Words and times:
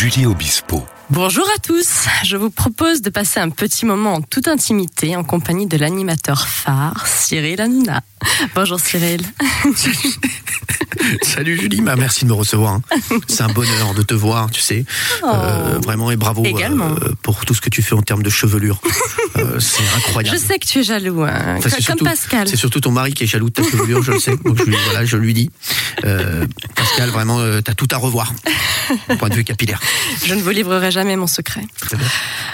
Julie 0.00 0.26
Obispo. 0.26 0.97
Bonjour 1.10 1.46
à 1.56 1.58
tous, 1.58 2.06
je 2.24 2.36
vous 2.36 2.50
propose 2.50 3.00
de 3.00 3.08
passer 3.08 3.40
un 3.40 3.48
petit 3.48 3.86
moment 3.86 4.14
en 4.16 4.20
toute 4.20 4.46
intimité 4.46 5.16
en 5.16 5.24
compagnie 5.24 5.66
de 5.66 5.78
l'animateur 5.78 6.46
phare 6.46 7.06
Cyril 7.06 7.60
Hanouna. 7.62 8.02
Bonjour 8.54 8.78
Cyril. 8.78 9.22
Salut 11.22 11.58
Julie, 11.58 11.80
bah, 11.80 11.96
merci 11.96 12.24
de 12.24 12.28
me 12.30 12.34
recevoir. 12.34 12.74
hein. 12.74 12.82
C'est 13.26 13.42
un 13.42 13.48
bonheur 13.48 13.94
de 13.94 14.02
te 14.02 14.12
voir, 14.12 14.50
tu 14.50 14.60
sais. 14.60 14.84
Euh, 15.24 15.78
vraiment 15.82 16.10
et 16.10 16.16
bravo 16.16 16.42
Oh. 16.44 16.58
Euh, 16.60 17.12
pour 17.22 17.44
tout 17.46 17.54
ce 17.54 17.60
que 17.62 17.70
tu 17.70 17.80
fais 17.82 17.94
en 17.94 18.02
termes 18.02 18.22
de 18.22 18.30
chevelure. 18.30 18.80
Euh, 19.36 19.58
c'est 19.60 19.82
Je 19.84 19.96
incroyable. 19.96 20.38
sais 20.38 20.58
que 20.58 20.66
tu 20.66 20.80
es 20.80 20.82
jaloux, 20.82 21.22
hein, 21.22 21.56
Enfin, 21.58 21.70
comme 21.70 21.80
surtout- 21.80 22.04
Pascal. 22.04 22.48
C'est 22.48 22.56
surtout 22.56 22.80
ton 22.80 22.90
mari 22.90 23.14
qui 23.14 23.24
est 23.24 23.26
jaloux 23.26 23.48
de 23.48 23.54
ta 23.54 23.62
chevelure, 23.62 24.02
je 24.02 24.12
le 24.12 24.18
sais. 24.20 24.36
Donc 24.44 24.58
je 24.58 24.64
lui, 24.64 24.76
voilà, 24.84 25.04
je 25.06 25.16
lui 25.16 25.32
dis. 25.32 25.50
Pascal, 26.74 27.08
vraiment, 27.10 27.38
euh, 27.40 27.60
t'as 27.62 27.74
tout 27.74 27.88
à 27.92 27.96
revoir. 27.96 28.34
Au 29.10 29.16
point 29.16 29.28
de 29.28 29.34
vue 29.34 29.44
capillaire. 29.44 29.80
Je 30.24 30.34
ne 30.34 30.40
vous 30.42 30.50
livrerai 30.50 30.90
jamais 30.90 30.97
mon 31.04 31.26
secret. 31.26 31.62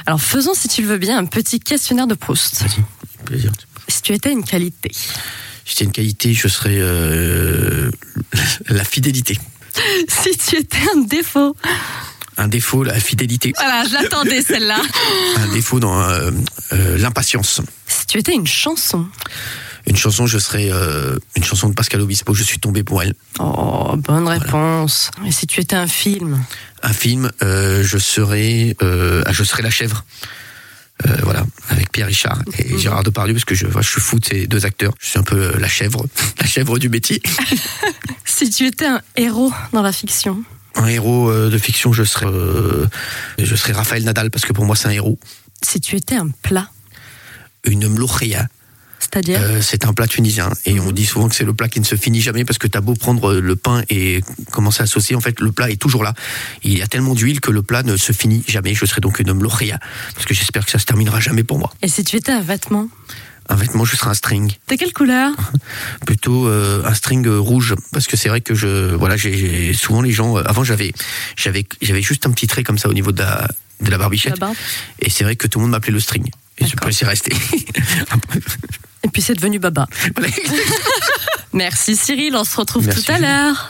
Alors 0.07 0.21
faisons, 0.21 0.55
si 0.55 0.69
tu 0.69 0.83
le 0.83 0.89
veux 0.89 0.99
bien, 0.99 1.19
un 1.19 1.27
petit 1.27 1.61
questionnaire 1.61 2.07
de 2.07 2.15
Proust. 2.15 2.63
Vas-y, 2.63 3.25
plaisir. 3.25 3.53
Si 3.89 4.03
tu 4.03 4.13
étais 4.13 4.33
une 4.33 4.45
qualité, 4.45 4.91
Si 4.93 5.71
c'était 5.73 5.85
une 5.85 5.93
qualité, 5.93 6.33
je 6.35 6.49
serais 6.49 6.77
euh, 6.79 7.91
la 8.69 8.85
fidélité. 8.85 9.39
si 10.09 10.37
tu 10.37 10.57
étais 10.57 10.79
un 10.95 11.01
défaut, 11.01 11.57
Un 12.37 12.49
défaut, 12.49 12.83
la 12.83 12.99
fidélité. 13.01 13.53
voilà, 13.57 13.85
je 13.89 13.95
l'attendais 13.95 14.43
celle-là. 14.43 14.81
Un 15.37 15.53
défaut 15.53 15.81
dans 15.81 16.01
euh, 16.01 16.31
euh, 16.73 16.99
l'impatience. 16.99 17.61
Si 17.87 18.07
tu 18.07 18.19
étais 18.19 18.35
une 18.35 18.47
chanson, 18.47 19.07
Une 19.87 19.97
chanson, 19.97 20.27
je 20.27 20.39
serais 20.39 20.71
euh, 20.73 21.17
une 21.37 21.45
chanson 21.45 21.69
de 21.69 21.75
Pascal 21.75 22.01
Obispo. 22.01 22.33
Je 22.35 22.43
suis 22.43 22.59
tombé 22.59 22.83
pour 22.83 23.03
elle. 23.03 23.15
oh, 23.39 23.95
bonne 23.97 24.27
réponse. 24.27 25.11
Et 25.27 25.33
si 25.33 25.47
tu 25.47 25.61
étais 25.61 25.77
un 25.77 25.87
film, 25.87 26.43
Un 26.83 26.93
film, 26.93 27.31
euh, 27.43 27.83
je 27.85 27.99
serais, 27.99 28.77
euh, 28.83 29.23
ah, 29.27 29.33
je 29.33 29.45
serais 29.45 29.63
la 29.63 29.71
chèvre. 29.71 30.05
Voilà, 31.23 31.45
avec 31.69 31.91
Pierre 31.93 32.07
Richard 32.07 32.41
et 32.57 32.79
Gérard 32.79 33.03
Depardieu, 33.03 33.35
parce 33.35 33.45
que 33.45 33.55
je, 33.55 33.67
voilà, 33.67 33.83
je 33.83 33.91
suis 33.91 34.01
fou 34.01 34.19
de 34.19 34.25
ces 34.25 34.47
deux 34.47 34.65
acteurs. 34.65 34.95
Je 35.01 35.09
suis 35.09 35.19
un 35.19 35.23
peu 35.23 35.59
la 35.59 35.69
chèvre, 35.69 36.07
la 36.41 36.47
chèvre 36.47 36.79
du 36.79 36.89
métier. 36.89 37.21
si 38.25 38.49
tu 38.49 38.65
étais 38.67 38.87
un 38.87 39.03
héros 39.17 39.53
dans 39.73 39.83
la 39.83 39.93
fiction, 39.93 40.43
Un 40.77 40.87
héros 40.87 41.31
de 41.33 41.59
fiction, 41.59 41.93
je 41.93 42.05
serais, 42.05 42.27
je 43.39 43.55
serais 43.55 43.73
Raphaël 43.73 44.05
Nadal, 44.05 44.31
parce 44.31 44.47
que 44.47 44.53
pour 44.55 44.65
moi 44.65 44.77
c'est 44.77 44.89
un 44.89 44.93
héros. 44.93 45.19
si 45.63 45.79
tu 45.81 45.97
étais 45.97 46.15
un 46.15 46.29
plat, 46.43 46.71
Une 47.65 47.89
mloukhia, 47.89 48.49
c'est-à-dire 49.13 49.41
Euh, 49.41 49.61
c'est 49.61 49.85
un 49.85 49.93
plat 49.93 50.07
tunisien 50.07 50.51
et 50.67 50.81
on 50.81 50.91
dit 50.93 51.05
souvent 51.07 51.29
que 51.29 51.35
c'est 51.35 51.45
le 51.45 51.55
plat 51.55 51.69
qui 51.69 51.79
ne 51.81 51.85
se 51.85 51.97
finit 51.97 52.21
jamais 52.21 52.45
parce 52.45 52.59
que 52.59 52.67
t'as 52.67 52.81
beau 52.81 52.95
prendre 52.95 53.35
le 53.35 53.57
pain 53.57 53.83
et 53.91 54.23
commencer 54.51 54.83
à 54.83 54.87
saucer, 54.87 55.15
en 55.15 55.21
fait 55.21 55.41
le 55.41 55.53
plat 55.53 55.71
est 55.71 55.77
toujours 55.81 56.03
là. 56.05 56.15
Il 56.63 56.77
y 56.77 56.83
a 56.83 56.87
tellement 56.87 57.15
d'huile 57.15 57.41
que 57.41 57.51
le 57.51 57.63
plat 57.63 57.83
ne 57.83 57.97
se 57.97 58.13
finit 58.13 58.43
jamais. 58.49 58.75
Je 58.75 58.87
serai 58.87 59.01
donc 59.01 59.19
une 59.21 59.33
mloukhia 59.33 59.79
parce 60.15 60.27
que 60.27 60.35
j'espère 60.35 60.65
que 60.65 60.71
ça 60.71 60.79
se 60.79 60.87
terminera 60.87 61.21
jamais 61.21 61.45
pour 61.45 61.59
moi. 61.59 61.73
Et 61.83 61.89
si 61.89 62.03
tu 62.05 62.17
étais 62.17 62.33
un 62.33 62.41
vêtement, 62.43 62.89
Un 63.51 63.57
vêtement, 63.57 63.85
je 63.85 63.95
serai 63.95 64.09
un 64.09 64.15
string, 64.15 64.53
de 64.69 64.75
quelle 64.77 64.93
couleur? 64.95 65.31
Plutôt 66.07 66.47
euh, 66.49 66.83
un 66.87 66.95
string 66.95 67.27
euh, 67.27 67.39
rouge 67.39 67.75
parce 67.93 68.07
que 68.07 68.17
c'est 68.17 68.31
vrai 68.31 68.41
que 68.41 68.55
je 68.55 68.95
voilà 68.95 69.17
j'ai- 69.19 69.75
souvent 69.75 70.01
les 70.01 70.13
gens. 70.13 70.39
euh, 70.39 70.43
avant 70.47 70.65
j'avais 70.65 70.93
j'avais 71.37 71.67
j'avais 71.83 72.01
juste 72.01 72.25
un 72.27 72.31
petit 72.31 72.47
trait 72.47 72.63
comme 72.65 72.79
ça 72.79 72.89
au 72.89 72.95
niveau 72.95 73.13
de 73.13 73.21
la 73.21 73.47
de 73.83 73.91
la 73.91 73.99
barbichette 73.99 74.39
La 74.41 74.53
et 75.01 75.11
c'est 75.11 75.25
vrai 75.25 75.37
que 75.37 75.47
tout 75.47 75.59
le 75.59 75.65
monde 75.65 75.73
m'appelait 75.73 75.93
le 75.93 76.01
string. 76.01 76.25
Et 76.59 76.65
je 76.67 76.75
laisser 76.87 77.05
rester. 77.05 77.35
Et 79.05 79.09
puis 79.09 79.23
c'est 79.23 79.35
devenu 79.35 79.59
Baba. 79.59 79.87
Merci 81.53 81.95
Cyril, 81.95 82.35
on 82.35 82.45
se 82.45 82.57
retrouve 82.57 82.87
Merci, 82.87 83.05
tout 83.05 83.13
à 83.13 83.19
l'heure. 83.19 83.69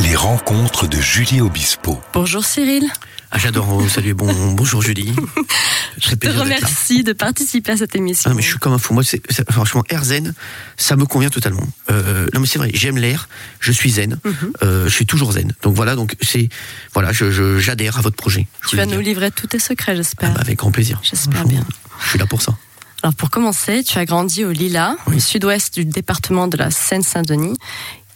Les 0.00 0.16
rencontres 0.16 0.88
de 0.88 0.96
Julie 0.96 1.40
Obispo. 1.40 2.00
Bonjour 2.14 2.44
Cyril, 2.44 2.90
Ah, 3.32 3.38
j'adore. 3.38 3.80
Salut, 3.88 4.14
bon, 4.14 4.52
bonjour 4.54 4.82
Julie. 4.82 5.14
je 6.02 6.14
te 6.16 6.26
remercie 6.28 7.04
de 7.04 7.12
participer 7.12 7.72
à 7.72 7.76
cette 7.76 7.94
émission. 7.94 8.28
Ah, 8.30 8.34
mais 8.34 8.42
je 8.42 8.48
suis 8.48 8.58
comme 8.58 8.72
un 8.72 8.78
fou. 8.78 8.92
Moi, 8.92 9.04
franchement, 9.50 9.84
air 9.88 10.02
zen, 10.04 10.34
ça 10.76 10.96
me 10.96 11.04
convient 11.06 11.30
totalement. 11.30 11.62
Euh, 11.92 12.26
non, 12.34 12.40
mais 12.40 12.46
c'est 12.48 12.58
vrai, 12.58 12.70
j'aime 12.74 12.98
l'air, 12.98 13.28
je 13.60 13.70
suis 13.70 13.90
zen, 13.90 14.18
Mhm. 14.24 14.34
euh, 14.64 14.84
je 14.86 14.90
suis 14.90 15.06
toujours 15.06 15.30
zen. 15.32 15.52
Donc 15.62 15.76
voilà, 15.76 15.94
donc 15.94 16.16
c'est, 16.20 16.48
voilà, 16.92 17.12
je, 17.12 17.30
je- 17.30 17.60
j'adhère 17.60 17.98
à 17.98 18.00
votre 18.00 18.16
projet. 18.16 18.48
Je 18.62 18.68
Tu 18.70 18.76
vas 18.76 18.84
nous 18.84 18.92
dire. 18.96 19.00
livrer 19.02 19.30
tous 19.30 19.46
tes 19.46 19.60
secrets, 19.60 19.92
Ah, 19.92 19.96
j'espère. 19.96 20.34
bah, 20.34 20.40
avec 20.40 20.58
grand 20.58 20.72
plaisir. 20.72 21.00
J'espère 21.04 21.44
bien. 21.46 21.64
Je 22.02 22.08
suis 22.08 22.18
là 22.18 22.26
pour 22.26 22.42
ça. 22.42 22.56
Alors 23.04 23.14
pour 23.14 23.30
commencer, 23.30 23.84
tu 23.84 23.96
as 23.96 24.04
grandi 24.06 24.44
au 24.44 24.50
Lila, 24.50 24.96
au 25.06 25.18
sud-ouest 25.20 25.72
du 25.72 25.84
département 25.84 26.48
de 26.48 26.56
la 26.56 26.70
Seine-Saint-Denis. 26.72 27.56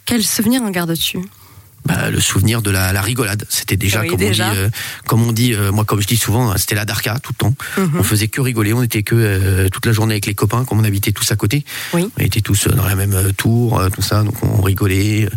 Quel 0.06 0.24
souvenir 0.24 0.60
en 0.62 0.70
gardes-tu? 0.70 1.18
Bah, 1.86 2.08
le 2.10 2.18
souvenir 2.18 2.62
de 2.62 2.70
la, 2.70 2.94
la 2.94 3.02
rigolade, 3.02 3.44
c'était 3.50 3.76
déjà, 3.76 4.00
Oui, 4.00 4.08
comme, 4.08 4.18
déjà. 4.18 4.48
On 4.48 4.52
dit, 4.54 4.58
euh, 4.58 4.68
comme 5.06 5.22
on 5.22 5.32
dit, 5.32 5.52
euh, 5.52 5.70
moi 5.70 5.84
comme 5.84 6.00
je 6.00 6.06
dis 6.06 6.16
souvent, 6.16 6.50
hein, 6.50 6.54
c'était 6.56 6.74
la 6.74 6.86
darka 6.86 7.18
tout 7.22 7.32
le 7.32 7.36
temps. 7.36 7.54
Mhm. 7.76 7.90
On 7.98 8.02
faisait 8.02 8.28
que 8.28 8.40
rigoler, 8.40 8.72
on 8.72 8.82
était 8.82 9.02
que 9.02 9.14
euh, 9.14 9.68
toute 9.68 9.84
la 9.84 9.92
journée 9.92 10.14
avec 10.14 10.24
les 10.24 10.34
copains, 10.34 10.64
comme 10.64 10.80
on 10.80 10.84
habitait 10.84 11.12
tous 11.12 11.30
à 11.30 11.36
côté. 11.36 11.62
Oui. 11.92 12.08
On 12.18 12.22
était 12.22 12.40
tous 12.40 12.68
euh, 12.68 12.70
dans 12.70 12.86
la 12.86 12.94
même 12.94 13.12
euh, 13.12 13.32
tour, 13.32 13.78
euh, 13.78 13.90
tout 13.90 14.00
ça, 14.00 14.22
donc 14.22 14.34
on 14.42 14.62
rigolait, 14.62 15.28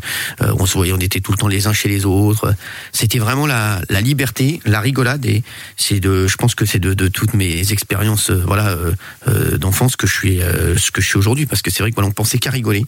euh, 0.41 0.53
on 0.57 0.65
se 0.65 0.75
voyait, 0.75 0.93
on 0.93 0.99
était 0.99 1.19
tout 1.19 1.33
le 1.33 1.37
temps 1.37 1.49
les 1.49 1.67
uns 1.67 1.73
chez 1.73 1.89
les 1.89 2.05
autres. 2.05 2.55
C'était 2.93 3.19
vraiment 3.19 3.45
la, 3.45 3.81
la 3.89 3.99
liberté, 3.99 4.61
la 4.63 4.79
rigolade, 4.79 5.25
et 5.25 5.43
c'est 5.75 5.99
de, 5.99 6.27
je 6.27 6.37
pense 6.37 6.55
que 6.55 6.65
c'est 6.65 6.79
de, 6.79 6.93
de 6.93 7.09
toutes 7.09 7.33
mes 7.33 7.73
expériences, 7.73 8.31
voilà, 8.31 8.73
d'enfance 9.57 9.95
que 9.97 10.07
je 10.07 10.13
suis, 10.13 10.41
euh, 10.41 10.77
ce 10.77 10.91
que 10.91 11.01
je 11.01 11.07
suis 11.07 11.17
aujourd'hui, 11.17 11.45
parce 11.45 11.61
que 11.61 11.71
c'est 11.71 11.83
vrai 11.83 11.91
que 11.91 11.95
voilà, 11.95 12.07
on 12.07 12.13
pensait 12.13 12.37
qu'à 12.37 12.51
rigoler, 12.51 12.85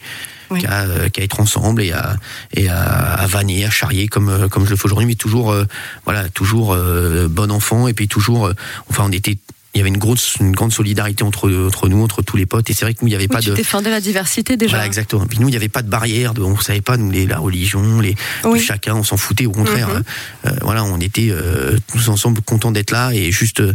Oui. 0.49 0.61
qu'à 0.61 1.09
qu'à 1.09 1.23
être 1.23 1.39
ensemble 1.41 1.81
et 1.83 1.91
à 1.91 2.15
et 2.53 2.69
à, 2.69 2.79
à 3.23 3.27
vanner, 3.27 3.48
à 3.65 3.69
charrier 3.69 4.07
comme 4.07 4.29
euh, 4.29 4.47
comme 4.47 4.65
je 4.65 4.71
le 4.71 4.75
fais 4.75 4.85
aujourd'hui, 4.85 5.07
mais 5.07 5.15
toujours, 5.15 5.51
euh, 5.51 5.65
voilà, 6.05 6.29
toujours 6.29 6.73
euh, 6.73 7.27
bon 7.27 7.51
enfant, 7.51 7.87
et 7.87 7.93
puis 7.93 8.07
toujours, 8.07 8.51
enfin, 8.89 9.05
on 9.07 9.11
était 9.11 9.37
il 9.75 9.77
y 9.77 9.81
avait 9.81 9.89
une 9.89 9.97
grosse, 9.97 10.35
une 10.39 10.51
grande 10.51 10.73
solidarité 10.73 11.23
entre, 11.23 11.49
entre 11.67 11.87
nous, 11.89 12.01
entre 12.03 12.21
tous 12.23 12.37
les 12.37 12.45
potes. 12.47 12.69
Et 12.69 12.73
c'est 12.73 12.85
vrai 12.85 12.93
que 12.95 12.99
nous, 13.01 13.07
il 13.07 13.11
n'y 13.11 13.15
avait 13.15 13.25
Oui, 13.25 13.35
pas 13.35 13.41
Tu 13.41 13.49
de. 13.51 13.55
défendais 13.55 13.91
la 13.91 14.01
diversité 14.01 14.57
déjà. 14.57 14.71
Voilà, 14.71 14.85
exactement. 14.87 15.25
Puis 15.27 15.37
nous, 15.39 15.47
il 15.47 15.51
n'y 15.51 15.57
avait 15.57 15.69
pas 15.69 15.81
de 15.83 15.89
barrière, 15.89 16.33
de, 16.33 16.41
on 16.41 16.55
ne 16.55 16.61
savait 16.61 16.81
pas, 16.81 16.97
nous, 16.97 17.11
les, 17.11 17.27
la 17.27 17.37
religion, 17.37 17.99
les, 17.99 18.15
Oui. 18.45 18.59
chacun, 18.59 18.95
on 18.95 19.03
s'en 19.03 19.17
foutait, 19.17 19.45
au 19.45 19.51
contraire. 19.51 19.89
Mhm. 19.89 20.03
Euh, 20.47 20.51
voilà, 20.63 20.83
on 20.83 20.99
était 20.99 21.29
euh, 21.31 21.77
tous 21.91 22.09
ensemble 22.09 22.41
contents 22.41 22.71
d'être 22.71 22.91
là 22.91 23.11
et 23.13 23.31
juste, 23.31 23.59
euh, 23.61 23.73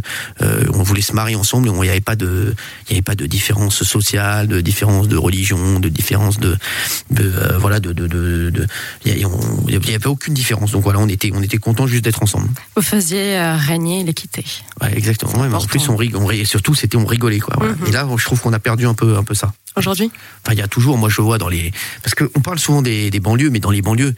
on 0.73 0.83
voulait 0.83 1.01
se 1.01 1.13
marier 1.13 1.35
ensemble. 1.37 1.69
Il 1.69 1.79
n'y 1.79 1.89
avait 1.89 2.01
pas 2.01 2.15
de, 2.17 2.53
il 2.87 2.91
y 2.91 2.95
avait 2.95 3.01
pas 3.01 3.15
de 3.15 3.25
différence 3.25 3.83
sociale, 3.83 4.47
de 4.47 4.59
différence 4.61 5.07
de 5.07 5.15
religion, 5.17 5.79
de 5.79 5.87
différence 5.89 6.39
de, 6.39 6.57
de 7.11 7.31
voilà, 7.59 7.79
de, 7.79 7.93
de, 7.93 8.07
de, 8.07 8.49
de- 8.49 8.67
il 9.05 9.15
n'y 9.15 9.95
avait 9.95 10.07
aucune 10.07 10.33
différence. 10.33 10.71
Donc 10.71 10.83
voilà, 10.83 10.99
on 10.99 11.07
était, 11.07 11.31
on 11.33 11.41
était 11.41 11.57
contents 11.57 11.87
juste 11.87 12.03
d'être 12.03 12.21
ensemble. 12.21 12.49
Vous 12.75 12.81
faisiez 12.81 13.39
régner 13.55 14.03
l'équité. 14.03 14.43
Ouais, 14.81 14.91
exactement. 14.97 15.31
Ouais, 15.33 15.39
en 15.39 15.43
important. 15.45 15.67
Plus, 15.85 15.93
on 15.93 15.97
rigolait, 15.97 16.25
rigolait- 16.37 16.45
surtout, 16.45 16.75
c'était 16.75 16.97
on 16.97 17.05
rigolait, 17.05 17.39
quoi. 17.39 17.55
voilà. 17.57 17.73
Mhm. 17.75 17.87
Et 17.87 17.91
là, 17.91 18.07
je 18.17 18.25
trouve 18.25 18.41
qu'on 18.41 18.53
a 18.53 18.59
perdu 18.59 18.85
un 18.85 18.93
peu, 18.93 19.17
un 19.17 19.23
peu 19.23 19.33
ça. 19.33 19.53
Aujourd'hui? 19.77 20.11
Enfin, 20.43 20.53
il 20.53 20.59
y 20.59 20.61
a 20.61 20.67
toujours, 20.67 20.97
moi 20.97 21.09
je 21.09 21.21
vois 21.21 21.37
dans 21.37 21.49
les. 21.49 21.71
Parce 22.03 22.15
qu'on 22.15 22.39
parle 22.41 22.59
souvent 22.59 22.81
des, 22.81 23.09
des 23.09 23.19
banlieues, 23.19 23.49
mais 23.49 23.59
dans 23.59 23.71
les 23.71 23.81
banlieues, 23.81 24.13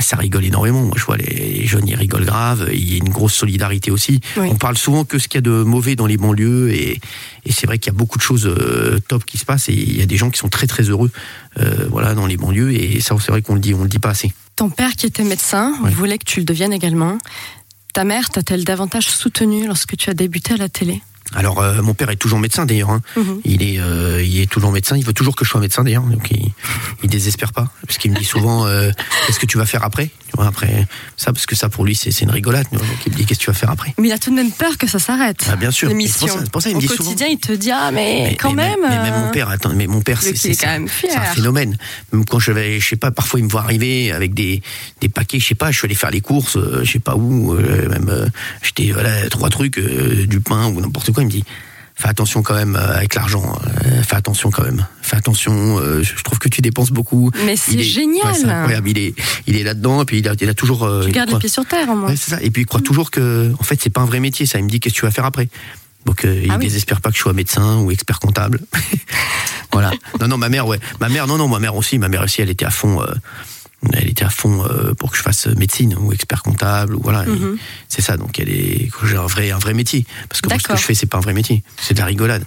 ça 0.00 0.16
rigole 0.16 0.44
énormément. 0.44 0.82
Moi 0.82 0.94
je 0.98 1.04
vois 1.04 1.16
les 1.16 1.66
jeunes, 1.66 1.88
ils 1.88 1.94
rigolent 1.96 2.26
grave. 2.26 2.68
Il 2.74 2.90
y 2.92 2.94
a 2.94 2.98
une 2.98 3.08
grosse 3.08 3.32
solidarité 3.32 3.90
aussi. 3.90 4.20
Oui. 4.36 4.48
On 4.50 4.56
parle 4.56 4.76
souvent 4.76 5.04
que 5.04 5.18
ce 5.18 5.26
qu'il 5.28 5.38
y 5.38 5.38
a 5.38 5.42
de 5.42 5.62
mauvais 5.62 5.96
dans 5.96 6.04
les 6.06 6.18
banlieues, 6.18 6.70
et, 6.74 7.00
et 7.46 7.52
c'est 7.52 7.66
vrai 7.66 7.78
qu'il 7.78 7.90
y 7.90 7.96
a 7.96 7.98
beaucoup 7.98 8.18
de 8.18 8.22
choses 8.22 8.46
euh, 8.46 8.98
top 9.08 9.24
qui 9.24 9.38
se 9.38 9.46
passent, 9.46 9.70
et 9.70 9.72
il 9.72 9.96
y 9.98 10.02
a 10.02 10.06
des 10.06 10.18
gens 10.18 10.28
qui 10.30 10.38
sont 10.38 10.50
très 10.50 10.66
très 10.66 10.82
heureux 10.82 11.10
euh, 11.58 11.86
voilà, 11.90 12.14
dans 12.14 12.26
les 12.26 12.36
banlieues, 12.36 12.72
et 12.74 13.00
ça 13.00 13.16
c'est 13.18 13.32
vrai 13.32 13.40
qu'on 13.40 13.54
le 13.54 13.60
dit, 13.60 13.72
on 13.72 13.82
le 13.84 13.88
dit 13.88 13.98
pas 13.98 14.10
assez. 14.10 14.30
Ton 14.56 14.68
père 14.68 14.90
qui 14.92 15.06
était 15.06 15.22
médecin 15.24 15.72
Oui. 15.84 15.90
voulait 15.92 16.18
que 16.18 16.24
tu 16.24 16.40
le 16.40 16.44
deviennes 16.44 16.72
également. 16.74 17.16
Ta 17.92 18.04
mère 18.04 18.30
t'a-t-elle 18.30 18.64
davantage 18.64 19.08
soutenu 19.08 19.66
lorsque 19.66 19.96
tu 19.96 20.10
as 20.10 20.14
débuté 20.14 20.54
à 20.54 20.56
la 20.56 20.68
télé? 20.68 21.02
Alors 21.34 21.60
euh, 21.60 21.82
mon 21.82 21.94
père 21.94 22.10
est 22.10 22.16
toujours 22.16 22.38
médecin 22.38 22.64
d'ailleurs. 22.66 22.90
hein. 22.90 23.00
Mhm. 23.16 23.40
Il 23.44 23.62
est, 23.62 23.78
euh, 23.80 24.22
il 24.24 24.40
est 24.40 24.50
toujours 24.50 24.72
médecin. 24.72 24.96
Il 24.96 25.04
veut 25.04 25.12
toujours 25.12 25.36
que 25.36 25.44
je 25.44 25.50
sois 25.50 25.60
médecin 25.60 25.84
d'ailleurs. 25.84 26.02
Donc 26.04 26.30
il, 26.30 26.52
il 27.02 27.10
désespère 27.10 27.52
pas 27.52 27.70
parce 27.86 27.98
qu'il 27.98 28.10
me 28.12 28.16
dit 28.16 28.24
souvent 28.24 28.66
euh, 28.66 28.90
qu'est-ce 29.26 29.38
que 29.38 29.46
tu 29.46 29.58
vas 29.58 29.66
faire 29.66 29.84
après? 29.84 30.10
Tu 30.30 30.36
vois, 30.36 30.46
après 30.46 30.86
ça 31.16 31.32
parce 31.32 31.46
que 31.46 31.54
ça 31.56 31.68
pour 31.68 31.84
lui 31.84 31.94
c'est 31.94 32.18
une 32.20 32.30
rigolade. 32.30 32.66
Donc 32.72 32.82
il 33.06 33.12
me 33.12 33.16
dit 33.18 33.24
qu'est-ce 33.26 33.40
que 33.40 33.44
tu 33.44 33.50
vas 33.50 33.56
faire 33.56 33.70
après? 33.70 33.94
Mais 33.98 34.08
il 34.08 34.12
a 34.12 34.18
tout 34.18 34.30
de 34.30 34.36
même 34.36 34.50
peur 34.52 34.78
que 34.78 34.86
ça 34.86 34.98
s'arrête. 34.98 35.46
Ah, 35.50 35.56
bien 35.56 35.70
sûr. 35.70 35.88
L'émission. 35.88 36.26
C'est 36.28 36.34
pour 36.44 36.50
pour 36.50 36.62
ça, 36.62 36.70
il 36.70 36.74
me 36.74 36.78
Au 36.78 36.80
dit 36.80 36.88
souvent- 36.88 37.04
quotidien, 37.04 37.26
il 37.28 37.38
te 37.38 37.52
dit 37.52 37.70
ah 37.70 37.90
mais, 37.92 38.36
quand 38.40 38.52
mais, 38.52 38.70
même. 38.70 38.80
mais 38.88 39.10
même 39.10 39.20
mon 39.26 39.30
père, 39.30 39.48
attends, 39.50 39.72
mais 39.74 39.86
mon 39.86 40.00
père, 40.00 40.20
c'est 40.22 40.64
un 40.66 40.86
phénomène. 41.34 41.76
Même 42.12 42.24
quand 42.24 42.38
je 42.38 42.52
vais, 42.52 42.80
je 42.80 42.88
sais 42.88 42.96
pas, 42.96 43.10
parfois 43.10 43.38
il 43.40 43.44
me 43.44 43.50
voit 43.50 43.60
arriver 43.62 44.12
avec 44.12 44.34
des, 44.34 44.62
des 45.00 45.08
paquets, 45.08 45.38
je 45.40 45.46
sais 45.46 45.54
pas, 45.54 45.70
je 45.70 45.78
suis 45.78 45.86
allé 45.86 45.94
faire 45.94 46.10
les 46.10 46.20
courses, 46.20 46.58
je 46.82 46.90
sais 46.90 46.98
pas 46.98 47.14
où, 47.16 47.54
même 47.54 48.30
j'étais 48.62 48.92
voilà 48.92 49.28
trois 49.28 49.50
trucs, 49.50 49.78
du 49.78 50.40
pain 50.40 50.66
ou 50.66 50.80
n'importe 50.80 51.12
quoi. 51.12 51.17
Il 51.22 51.26
me 51.26 51.30
dit, 51.30 51.44
fais 51.94 52.08
attention 52.08 52.42
quand 52.42 52.54
même 52.54 52.76
euh, 52.76 52.96
avec 52.96 53.14
l'argent, 53.14 53.58
euh, 53.86 54.02
fais 54.02 54.16
attention 54.16 54.50
quand 54.50 54.62
même, 54.62 54.86
fais 55.02 55.16
attention. 55.16 55.78
euh, 55.78 56.02
je 56.02 56.22
trouve 56.22 56.38
que 56.38 56.48
tu 56.48 56.60
dépenses 56.62 56.90
beaucoup. 56.90 57.30
Mais 57.44 57.56
c'est 57.56 57.82
génial. 57.82 58.26
ouais, 58.26 58.34
c'est 58.34 58.48
incroyable. 58.48 58.88
Il 58.90 58.98
est, 58.98 59.14
il 59.46 59.56
est 59.56 59.62
là-dedans 59.64 60.02
et 60.02 60.04
puis 60.04 60.18
il 60.18 60.28
a, 60.28 60.34
il 60.40 60.48
a 60.48 60.54
toujours. 60.54 60.88
Tu 61.02 61.08
il 61.08 61.12
gardes 61.12 61.30
les 61.30 61.38
pieds 61.38 61.48
sur 61.48 61.64
terre 61.66 61.86
moins. 61.94 62.08
Ouais, 62.10 62.16
c'est 62.16 62.30
ça. 62.30 62.42
Et 62.42 62.50
puis 62.50 62.62
il 62.62 62.66
croit 62.66 62.80
toujours 62.80 63.10
que, 63.10 63.52
en 63.58 63.62
fait, 63.64 63.78
c'est 63.82 63.90
pas 63.90 64.00
un 64.00 64.06
vrai 64.06 64.20
métier. 64.20 64.46
Ça, 64.46 64.58
il 64.58 64.64
me 64.64 64.68
dit 64.70 64.80
qu'est-ce 64.80 64.94
que 64.94 65.00
tu 65.00 65.04
vas 65.06 65.10
faire 65.12 65.24
après? 65.24 65.48
Donc 66.06 66.24
euh, 66.24 66.40
il 66.44 66.50
Ah 66.50 66.54
oui. 66.58 66.64
désespère 66.66 67.00
pas 67.00 67.10
que 67.10 67.16
je 67.16 67.20
sois 67.22 67.32
médecin 67.32 67.78
ou 67.78 67.90
expert 67.90 68.20
comptable. 68.20 68.60
voilà. 69.72 69.90
Non, 70.20 70.28
non, 70.28 70.38
ma 70.38 70.48
mère, 70.48 70.66
ouais. 70.66 70.78
Ma 71.00 71.08
mère, 71.08 71.26
non, 71.26 71.36
non, 71.36 71.48
ma 71.48 71.58
mère 71.58 71.74
aussi. 71.76 71.98
Ma 71.98 72.08
mère 72.08 72.22
aussi, 72.22 72.40
elle 72.40 72.50
était 72.50 72.64
à 72.64 72.70
fond. 72.70 73.02
euh, 73.02 73.06
elle 73.92 74.08
était 74.08 74.24
à 74.24 74.30
fond 74.30 74.64
euh, 74.64 74.94
pour 74.94 75.10
que 75.12 75.16
je 75.16 75.22
fasse 75.22 75.46
médecine 75.46 75.94
ou 75.98 76.12
expert 76.12 76.42
comptable 76.42 76.94
ou 76.96 77.00
voilà. 77.02 77.24
Mhm. 77.24 77.58
C'est 77.88 78.02
ça. 78.02 78.16
Donc 78.16 78.38
elle 78.38 78.50
est. 78.50 78.90
un 79.16 79.26
vrai, 79.26 79.50
un 79.50 79.58
vrai 79.58 79.74
métier. 79.74 80.04
Parce 80.28 80.40
que 80.40 80.48
moi, 80.48 80.58
ce 80.58 80.64
que 80.64 80.76
je 80.76 80.82
fais, 80.82 80.94
c'est 80.94 81.06
pas 81.06 81.18
un 81.18 81.22
vrai 81.22 81.34
métier. 81.34 81.62
C'est 81.80 81.94
de 81.94 82.00
la 82.00 82.06
rigolade. 82.06 82.44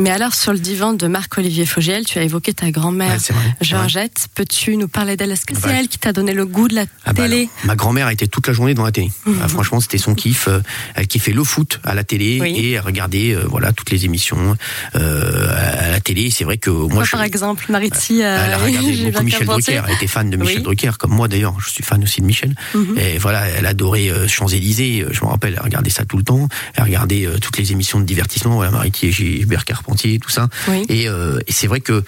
Mais 0.00 0.10
alors, 0.10 0.34
sur 0.34 0.52
le 0.52 0.58
divan 0.58 0.92
de 0.94 1.06
Marc-Olivier 1.06 1.66
Fogiel, 1.66 2.04
tu 2.04 2.18
as 2.18 2.22
évoqué 2.22 2.54
ta 2.54 2.70
grand-mère 2.70 3.10
Ouais. 3.30 3.36
Georgette. 3.60 4.28
Peux-tu 4.34 4.76
nous 4.76 4.88
parler 4.88 5.16
d'elle? 5.16 5.30
Est-ce 5.30 5.44
que 5.46 5.54
c'est 5.54 5.62
Bah, 5.62 5.72
elle 5.78 5.88
qui 5.88 5.98
t'a 5.98 6.12
donné 6.12 6.32
le 6.32 6.46
goût 6.46 6.68
de 6.68 6.74
la 6.74 6.84
Ah 7.04 7.12
bah 7.12 7.24
télé? 7.24 7.48
ma 7.64 7.76
grand-mère 7.76 8.08
était 8.08 8.26
toute 8.26 8.46
la 8.46 8.52
journée 8.52 8.74
dans 8.74 8.84
la 8.84 8.92
télé. 8.92 9.10
Mhm. 9.26 9.40
Ah, 9.42 9.48
franchement, 9.48 9.80
c'était 9.80 9.98
son 9.98 10.14
kiff. 10.14 10.48
Euh, 10.48 10.60
Elle 10.94 11.06
kiffait 11.06 11.32
le 11.32 11.44
foot 11.44 11.80
à 11.84 11.94
la 11.94 12.02
télé 12.04 12.38
Oui. 12.40 12.54
et 12.56 12.72
elle 12.72 12.80
regardait 12.80 13.32
euh, 13.34 13.44
voilà 13.48 13.72
toutes 13.72 13.90
les 13.90 14.04
émissions 14.04 14.56
euh, 14.96 15.84
à 15.86 15.90
la 15.90 16.00
télé. 16.00 16.30
C'est 16.30 16.44
vrai 16.44 16.56
que 16.56 16.70
moi, 16.70 16.88
Quoi, 16.88 17.04
je, 17.04 17.10
par 17.12 17.22
exemple, 17.22 17.66
Maritzi 17.68 18.22
euh, 18.22 18.44
elle 18.46 18.52
a 18.54 18.58
regardé 18.58 19.10
beaucoup 19.12 19.24
Michel 19.24 19.46
Drucker. 19.46 19.82
Elle 19.86 19.94
était 19.94 20.06
fan 20.06 20.30
de 20.30 20.36
Michel 20.36 20.56
Oui. 20.58 20.62
Drucker, 20.62 20.92
comme 20.98 21.12
moi 21.12 21.28
d'ailleurs. 21.28 21.56
Je 21.60 21.68
suis 21.70 21.84
fan 21.84 22.02
aussi 22.02 22.20
de 22.20 22.26
Michel. 22.26 22.54
Mhm. 22.74 22.96
Et 22.98 23.18
voilà, 23.18 23.46
elle 23.48 23.66
adorait 23.66 24.10
Champs-Élysées. 24.28 25.04
Je 25.10 25.20
me 25.24 25.26
rappelle, 25.30 25.54
elle 25.56 25.62
regardait 25.64 25.90
ça 25.90 26.04
tout 26.04 26.16
le 26.16 26.24
temps. 26.24 26.48
Elle 26.74 26.84
regardait 26.84 27.28
toutes 27.40 27.58
les 27.58 27.72
émissions 27.72 28.00
de 28.00 28.04
divertissement. 28.04 28.54
Voilà, 28.54 28.70
Maritzi 28.70 29.06
et 29.06 29.12
Gilbert 29.12 29.64
Carpentier, 29.90 30.18
tout 30.18 30.30
ça. 30.30 30.48
Oui. 30.68 30.84
Et, 30.88 31.08
euh, 31.08 31.38
et 31.46 31.52
c'est 31.52 31.66
vrai 31.66 31.80
que 31.80 32.02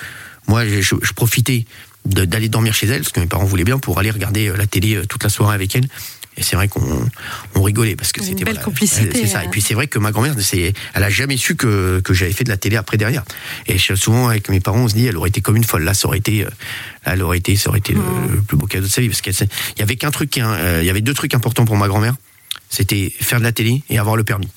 moi, 0.49 0.65
je, 0.67 0.95
profitais 1.15 1.67
d'aller 2.05 2.49
dormir 2.49 2.75
chez 2.75 2.87
elle, 2.89 3.03
parce 3.03 3.13
que 3.13 3.21
mes 3.21 3.27
parents 3.27 3.45
voulaient 3.45 3.65
bien, 3.65 3.79
pour 3.79 3.99
aller 3.99 4.11
regarder 4.11 4.49
euh, 4.49 4.57
la 4.57 4.67
télé 4.67 4.97
euh, 4.97 5.07
toute 5.07 5.23
la 5.23 5.31
soirée 5.31 5.55
avec 5.55 5.75
elle. 5.77 5.87
Et 6.39 6.43
c'est 6.43 6.57
vrai 6.57 6.67
qu'on 6.67 7.07
on 7.55 7.63
rigolait 7.63 7.95
parce 7.95 8.11
que 8.11 8.23
c'était 8.23 8.45
belle 8.45 8.55
voilà, 8.55 8.65
complicité, 8.65 9.11
C'est 9.13 9.27
ça. 9.27 9.41
euh. 9.41 9.43
Et 9.43 9.49
puis 9.49 9.61
c'est 9.61 9.75
vrai 9.75 9.87
que 9.87 9.99
ma 9.99 10.13
grand-mère, 10.13 10.35
elle 10.95 11.05
a 11.05 11.11
jamais 11.11 11.37
su 11.37 11.57
que, 11.57 12.01
que 12.01 12.15
j'avais 12.15 12.33
fait 12.33 12.43
de 12.45 12.49
la 12.49 12.57
télé 12.57 12.77
après 12.77 12.97
derrière. 12.97 13.23
Et 13.67 13.77
souvent 13.79 14.29
avec 14.29 14.49
mes 14.49 14.59
parents, 14.59 14.79
on 14.79 14.89
se 14.89 14.95
dit, 14.95 15.07
elle 15.07 15.19
aurait 15.19 15.29
été 15.29 15.43
comme 15.43 15.57
une 15.57 15.65
folle. 15.65 15.85
Là, 15.85 15.93
ça 15.93 16.09
aurait 16.09 16.17
été, 16.19 16.45
là, 16.45 16.49
elle 17.05 17.23
aurait 17.23 17.37
été, 17.37 17.55
ça 17.57 17.69
aurait 17.69 17.81
été 17.81 17.93
le, 17.93 18.01
Mmh. 18.01 18.33
le 18.33 18.41
plus 18.41 18.57
beau 18.57 18.67
cadeau 18.67 18.87
de 18.87 18.91
sa 18.91 19.03
vie, 19.03 19.11
parce 19.11 19.21
qu'il 19.21 19.35
y 19.79 19.83
avait 19.83 19.97
qu'un 19.97 20.11
truc, 20.11 20.35
il 20.37 20.85
y 20.85 20.91
avait 20.91 21.03
deux 21.03 21.13
trucs 21.13 21.35
importants 21.35 21.67
pour 21.67 21.77
ma 21.77 21.87
grand-mère. 21.87 22.15
C'était 22.75 23.13
faire 23.21 23.39
de 23.39 23.45
la 23.45 23.53
télé 23.53 23.83
et 23.91 23.99
avoir 23.99 24.17
le 24.17 24.25
permis. 24.25 24.49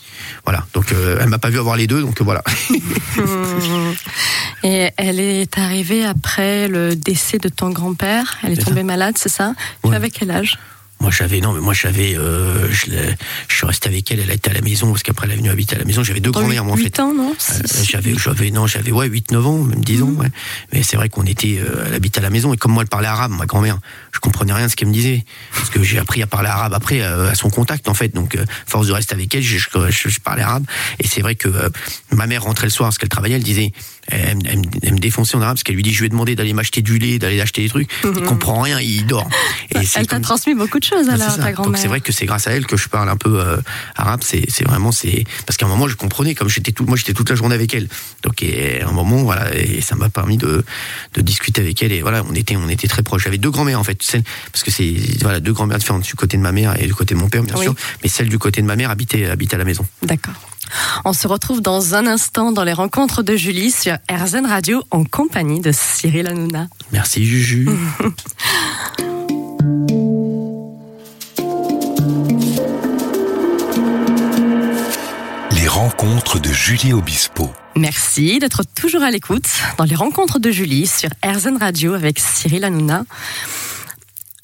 Voilà. 0.45 0.65
Donc 0.73 0.93
euh, 0.93 1.17
elle 1.19 1.27
m'a 1.27 1.37
pas 1.37 1.49
vu 1.49 1.59
avoir 1.59 1.75
les 1.75 1.85
deux, 1.85 2.01
donc 2.01 2.21
euh, 2.21 2.23
voilà. 2.23 2.41
Et 4.63 4.89
elle 4.97 5.19
est 5.19 5.57
arrivée 5.59 6.05
après 6.05 6.67
le 6.69 6.95
décès 6.95 7.37
de 7.39 7.49
ton 7.49 7.69
grand-père. 7.71 8.37
Elle 8.43 8.53
est 8.53 8.63
tombée 8.63 8.83
malade, 8.83 9.15
c'est 9.17 9.29
ça? 9.29 9.53
Tu 9.83 9.89
Ouais. 9.89 9.95
avais 9.97 10.09
quel 10.09 10.31
âge? 10.31 10.57
Moi 11.01 11.11
j'avais 11.11 11.41
non 11.41 11.51
mais 11.51 11.59
moi 11.59 11.73
j'avais 11.73 12.15
euh, 12.17 12.71
je, 12.71 12.85
je 13.49 13.55
suis 13.55 13.65
resté 13.65 13.89
avec 13.89 14.09
elle 14.11 14.21
elle 14.21 14.31
a 14.31 14.33
été 14.33 14.49
à 14.49 14.53
la 14.53 14.61
maison 14.61 14.87
parce 14.91 15.03
qu'après 15.03 15.27
elle 15.27 15.33
est 15.33 15.37
venue 15.37 15.49
habiter 15.49 15.75
à 15.75 15.79
la 15.79 15.85
maison 15.85 16.03
j'avais 16.03 16.21
deux 16.21 16.31
grand-mères 16.31 16.63
moi 16.63 16.73
en 16.73 16.77
fait. 16.77 16.83
8 16.83 16.99
ans, 17.01 17.13
non 17.13 17.33
Euh, 17.51 17.83
j'avais 17.83 18.15
j'avais 18.17 18.49
non 18.49 18.65
j'avais 18.65 18.91
ouais 18.93 19.05
8 19.07 19.31
9 19.31 19.45
ans 19.45 19.57
même 19.59 19.83
10 19.83 20.01
ans 20.03 20.07
ouais. 20.11 20.29
Mais 20.73 20.83
c'est 20.83 20.95
vrai 20.95 21.09
qu'on 21.09 21.25
était 21.25 21.59
euh, 21.59 21.83
elle 21.87 21.93
habitait 21.95 22.19
à 22.19 22.23
la 22.23 22.29
maison 22.29 22.53
et 22.53 22.57
comme 22.57 22.71
moi 22.71 22.81
elle 22.83 22.89
parlait 22.89 23.07
arabe 23.09 23.31
ma 23.31 23.45
grand-mère 23.45 23.77
je 24.13 24.19
comprenais 24.21 24.53
rien 24.53 24.67
de 24.67 24.71
ce 24.71 24.77
qu'elle 24.77 24.87
me 24.87 24.93
disait. 24.93 25.25
Parce 25.53 25.69
que 25.69 25.83
j'ai 25.83 25.99
appris 25.99 26.21
à 26.23 26.27
parler 26.27 26.47
arabe 26.47 26.73
après 26.73 27.01
à 27.01 27.35
son 27.35 27.49
contact 27.49 27.89
en 27.89 27.93
fait. 27.93 28.15
Donc 28.15 28.37
force 28.65 28.87
de 28.87 28.93
rester 28.93 29.13
avec 29.13 29.35
elle 29.35 29.43
je, 29.43 29.57
je, 29.57 30.09
je- 30.09 30.19
parlais 30.21 30.41
arabe. 30.43 30.63
Et 30.99 31.05
c'est 31.07 31.19
vrai 31.21 31.35
que 31.35 31.49
ma 32.11 32.25
mère 32.25 32.43
rentrait 32.43 32.67
le 32.67 32.71
soir 32.71 32.87
parce 32.87 32.97
qu'elle 32.97 33.09
travaillait 33.09 33.35
elle 33.35 33.43
disait 33.43 33.73
elle, 34.07 34.37
me- 34.37 34.41
elle, 34.45 34.59
me- 34.59 34.65
elle 34.83 34.93
me 34.93 34.99
défonçait 34.99 35.35
en 35.35 35.41
arabe 35.41 35.55
parce 35.55 35.63
qu'elle 35.63 35.75
lui 35.75 35.83
dit 35.83 35.93
je 35.93 35.99
lui 35.99 36.05
ai 36.05 36.09
demandé 36.09 36.33
d'aller 36.35 36.53
m'acheter 36.53 36.81
du 36.81 36.97
lait 36.97 37.19
d'aller 37.19 37.41
acheter 37.41 37.61
des 37.63 37.69
trucs. 37.69 37.89
Il 38.05 38.23
comprend 38.23 38.61
rien 38.61 38.79
il 38.79 39.05
dort. 39.05 39.27
Et 39.75 39.79
Elle 39.95 40.07
t'a 40.07 40.19
transmis 40.21 40.55
beaucoup 40.55 40.79
de 40.79 40.84
choses 40.85 41.05
c'est 41.05 41.11
alors, 41.13 41.31
ça. 41.31 41.37
ta 41.37 41.43
Donc 41.47 41.55
grand-mère. 41.55 41.81
c'est 41.81 41.87
vrai 41.87 42.01
que 42.01 42.11
c'est 42.11 42.25
grâce 42.25 42.47
à 42.47 42.51
elle 42.51 42.65
que 42.65 42.77
je 42.77 42.87
parle 42.87 43.09
un 43.09 43.17
peu 43.17 43.39
euh, 43.39 43.57
arabe. 43.95 44.21
C'est 44.23 44.63
vraiment 44.63 44.91
c'est 44.91 45.23
parce 45.45 45.57
qu'à 45.57 45.65
un 45.65 45.69
moment 45.69 45.87
je 45.87 45.95
comprenais 45.95 46.35
comme 46.35 46.49
j'étais 46.49 46.71
tout 46.71 46.85
moi 46.85 46.95
j'étais 46.97 47.13
toute 47.13 47.29
la 47.29 47.35
journée 47.35 47.55
avec 47.55 47.73
elle. 47.73 47.87
Donc 48.23 48.41
et 48.43 48.81
à 48.81 48.87
un 48.87 48.91
moment 48.91 49.23
voilà 49.23 49.53
et 49.55 49.81
ça 49.81 49.95
m'a 49.95 50.09
permis 50.09 50.37
de 50.37 50.63
de 51.13 51.21
discuter 51.21 51.61
avec 51.61 51.81
elle 51.83 51.91
et 51.91 52.01
voilà 52.01 52.23
on 52.29 52.33
était 52.35 52.55
on 52.55 52.69
était 52.69 52.87
très 52.87 53.03
proches. 53.03 53.23
J'avais 53.23 53.37
deux 53.37 53.51
grand-mères 53.51 53.79
en 53.79 53.83
fait 53.83 54.01
celle 54.03 54.23
parce 54.51 54.63
que 54.63 54.71
c'est 54.71 54.95
voilà 55.21 55.39
deux 55.39 55.53
grand-mères 55.53 55.77
différentes 55.79 56.03
du 56.03 56.15
côté 56.15 56.37
de 56.37 56.41
ma 56.41 56.51
mère 56.51 56.79
et 56.81 56.85
du 56.87 56.93
côté 56.93 57.15
de 57.15 57.19
mon 57.19 57.29
père 57.29 57.43
bien 57.43 57.55
Oui. 57.57 57.63
sûr. 57.63 57.75
Mais 58.03 58.09
celle 58.09 58.29
du 58.29 58.37
côté 58.39 58.61
de 58.61 58.67
ma 58.67 58.75
mère 58.75 58.89
habitait 58.89 59.25
habitait 59.25 59.55
à 59.55 59.59
la 59.59 59.65
maison. 59.65 59.85
D'accord. 60.03 60.33
On 61.05 61.13
se 61.13 61.27
retrouve 61.27 61.61
dans 61.61 61.93
un 61.93 62.07
instant 62.07 62.51
dans 62.51 62.63
les 62.63 62.73
rencontres 62.73 63.21
de 63.21 63.35
Julie 63.35 63.69
sur 63.71 63.97
RZN 64.11 64.47
Radio 64.47 64.83
en 64.89 65.03
compagnie 65.03 65.59
de 65.61 65.71
Cyril 65.71 66.27
Hanouna. 66.27 66.67
Merci 66.91 67.23
Juju. 67.25 67.69
rencontres 75.75 76.39
de 76.39 76.53
Julie 76.53 76.93
Obispo. 76.93 77.51
Merci 77.75 78.39
d'être 78.39 78.63
toujours 78.63 79.03
à 79.03 79.11
l'écoute 79.11 79.49
dans 79.77 79.83
les 79.83 79.95
rencontres 79.95 80.39
de 80.39 80.49
Julie 80.49 80.87
sur 80.87 81.09
RZN 81.21 81.57
Radio 81.57 81.93
avec 81.93 82.17
Cyril 82.17 82.63
Hanouna. 82.63 83.03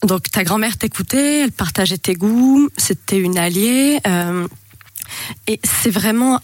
Donc 0.04 0.30
ta 0.30 0.44
grand-mère 0.44 0.78
t'écoutait, 0.78 1.44
elle 1.44 1.54
partageait 1.54 1.98
tes 1.98 2.16
goûts, 2.16 2.68
c'était 2.76 3.18
une 3.18 3.38
alliée. 3.38 4.02
euh, 4.08 4.46
et 5.48 5.62
c'est 5.64 5.90
vraiment 5.90 6.42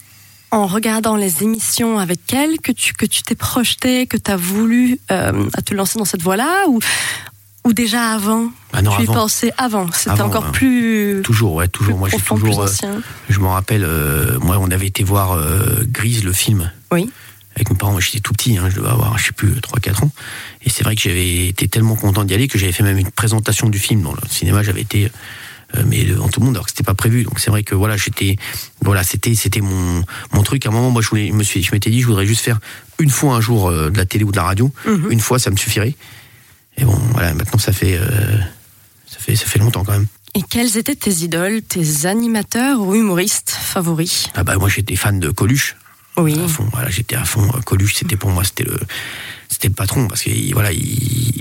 en 0.52 0.68
regardant 0.68 1.18
les 1.18 1.44
émissions 1.44 2.00
avec 2.00 2.34
elle 2.34 2.58
que 2.60 2.72
tu 2.72 2.94
que 2.94 3.06
tu 3.06 3.24
t'es 3.24 3.36
projeté, 3.36 4.08
que 4.08 4.16
tu 4.16 4.32
as 4.32 4.38
voulu 4.38 5.02
euh, 5.12 5.50
te 5.66 5.74
lancer 5.74 6.00
dans 6.00 6.06
cette 6.06 6.22
voie-là 6.22 6.70
ou 6.70 6.80
ou 7.68 7.74
déjà 7.74 8.12
avant 8.14 8.50
Ah 8.74 8.82
non, 8.82 8.92
Tu 8.96 9.02
y 9.02 9.04
avant. 9.04 9.14
pensais 9.14 9.52
avant, 9.58 9.92
c'était 9.92 10.22
encore 10.22 10.46
hein. 10.46 10.52
plus 10.52 11.22
Toujours 11.24 11.54
ouais 11.54 11.68
toujours 11.68 11.94
plus 11.94 12.00
moi 12.00 12.10
profond, 12.10 12.36
toujours 12.36 12.56
plus 12.56 12.60
euh, 12.60 12.64
ancien. 12.66 13.02
je 13.30 13.40
me 13.40 13.48
rappelle 13.48 13.84
euh, 13.84 14.40
moi 14.40 14.58
on 14.60 14.72
avait 14.72 14.88
été 14.88 15.04
voir 15.04 15.34
euh, 15.34 15.84
Grise 15.92 16.24
le 16.24 16.34
film. 16.34 16.72
Oui. 16.92 17.10
avec 17.56 17.70
mes 17.70 17.76
parents, 17.76 17.92
moi, 17.92 18.02
j'étais 18.02 18.20
tout 18.20 18.34
petit, 18.34 18.58
hein, 18.58 18.70
je 18.70 18.76
devais 18.78 18.88
avoir, 18.90 19.18
je 19.18 19.26
sais 19.26 19.32
plus, 19.34 19.50
3-4 19.60 20.06
ans. 20.06 20.12
Et 20.64 20.70
c'est 20.70 20.84
vrai 20.84 20.96
que 20.96 21.02
j'avais 21.02 21.48
été 21.48 21.68
tellement 21.68 21.96
content 21.96 22.24
d'y 22.24 22.34
aller 22.34 22.48
que 22.48 22.58
j'avais 22.60 22.72
fait 22.72 22.84
même 22.84 22.98
une 23.00 23.10
présentation 23.12 23.68
du 23.68 23.80
film 23.80 24.04
dans 24.04 24.14
le 24.14 24.20
cinéma, 24.30 24.62
j'avais 24.64 24.82
été, 24.82 25.12
euh, 25.76 25.84
mais 25.88 26.04
devant 26.06 26.30
tout 26.30 26.40
le 26.40 26.46
monde, 26.46 26.56
alors 26.56 26.66
que 26.66 26.72
c'était 26.72 26.84
pas 26.84 26.94
prévu. 26.94 27.24
Donc 27.24 27.40
c'est 27.40 27.50
vrai 27.50 27.64
que 27.64 27.74
voilà, 27.76 27.98
j'étais, 27.98 28.36
voilà, 28.82 29.04
c'était, 29.04 29.34
c'était 29.36 29.60
mon, 29.62 30.04
mon 30.34 30.44
truc. 30.44 30.66
À 30.66 30.70
un 30.70 30.72
moment, 30.72 30.92
moi, 30.92 31.02
je 31.02 31.10
voulais, 31.10 31.28
je 31.30 31.34
me 31.34 31.44
suis, 31.44 31.62
je 31.64 31.72
m'étais 31.74 31.90
dit, 31.90 32.00
je 32.02 32.08
voudrais 32.08 32.26
juste 32.28 32.42
faire 32.42 32.60
une 33.00 33.10
fois 33.10 33.34
un 33.36 33.42
jour 33.42 33.68
euh, 33.70 33.90
de 33.90 33.98
la 33.98 34.06
télé 34.06 34.24
ou 34.24 34.32
de 34.32 34.38
la 34.38 34.44
radio. 34.44 34.72
Mhm. 34.86 35.08
Une 35.12 35.20
fois, 35.20 35.40
ça 35.40 35.50
me 35.50 35.58
suffirait. 35.58 35.96
Et 36.78 36.86
bon, 36.86 36.96
voilà, 37.14 37.34
maintenant, 37.34 37.60
ça 37.60 37.72
fait, 37.74 37.98
euh, 37.98 38.38
ça 39.08 39.18
fait, 39.20 39.36
ça 39.36 39.46
fait 39.46 39.60
longtemps 39.60 39.84
quand 39.84 39.94
même. 39.94 40.08
Et 40.36 40.42
quels 40.48 40.78
étaient 40.78 40.96
tes 40.96 41.12
idoles, 41.24 41.62
tes 41.64 42.06
animateurs 42.06 42.80
ou 42.82 42.94
humoristes 42.96 43.50
favoris? 43.50 44.28
Ah 44.36 44.44
bah, 44.44 44.58
moi, 44.58 44.70
j'étais 44.70 44.96
fan 44.96 45.20
de 45.20 45.30
Coluche. 45.32 45.76
Oui. 46.18 46.36
à 46.44 46.48
fond. 46.48 46.68
Voilà, 46.74 46.90
j'étais 46.90 47.16
à 47.16 47.26
fond. 47.26 47.48
euh, 47.56 47.62
Coluche, 47.62 47.94
c'était 47.96 48.16
pour 48.16 48.32
moi, 48.32 48.44
c'était 48.44 48.64
le, 48.64 48.80
c'était 49.50 49.68
le 49.68 49.76
patron 49.76 50.08
parce 50.08 50.24
que 50.24 50.32
il- 50.32 50.52
voilà, 50.54 50.72
il, 50.72 50.82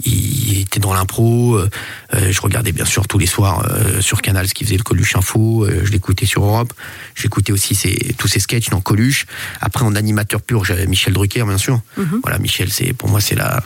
il 0.05 0.61
était 0.61 0.81
dans 0.81 0.93
l'impro. 0.93 1.57
euh, 1.57 1.69
je 2.13 2.41
regardais 2.43 2.73
bien 2.73 2.85
sûr 2.85 3.09
tous 3.09 3.17
les 3.19 3.27
soirs 3.27 3.67
euh, 3.71 4.03
sur 4.03 4.21
Canal 4.21 4.47
ce 4.49 4.53
qu'il 4.55 4.67
faisait 4.67 4.77
le 4.77 4.83
Coluche 4.83 5.17
Info. 5.17 5.65
euh, 5.65 5.81
je 5.85 5.91
l'écoutais 5.93 6.27
sur 6.27 6.45
Europe. 6.45 6.75
J'écoutais 7.15 7.53
aussi 7.53 7.75
ses, 7.75 7.95
tous 8.19 8.29
ses 8.29 8.39
sketchs 8.39 8.69
dans 8.69 8.83
Coluche. 8.83 9.25
Après, 9.63 9.83
en 9.85 9.95
animateur 9.95 10.43
pur, 10.43 10.65
j'avais 10.67 10.87
Michel 10.87 11.15
Drucker, 11.15 11.45
bien 11.45 11.59
sûr. 11.59 11.81
Mhm. 11.97 12.21
Voilà, 12.23 12.39
Michel, 12.39 12.71
c'est 12.71 12.93
pour 12.93 13.09
moi, 13.09 13.23
c'est 13.23 13.35
la 13.35 13.63